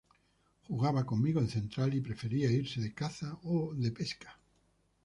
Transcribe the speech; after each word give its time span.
Jugaba 0.67 1.05
conmigo 1.05 1.39
en 1.41 1.47
Central 1.47 1.93
y 1.93 2.01
prefería 2.01 2.49
irse 2.51 2.81
de 2.81 2.91
caza 2.91 3.37
o 3.43 3.71
de 3.75 3.91
pesca. 3.91 4.39